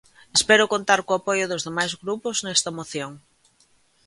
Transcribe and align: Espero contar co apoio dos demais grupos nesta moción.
Espero 0.37 0.71
contar 0.73 0.99
co 1.05 1.13
apoio 1.19 1.45
dos 1.51 1.65
demais 1.67 1.93
grupos 2.03 2.37
nesta 2.45 2.75
moción. 2.77 3.11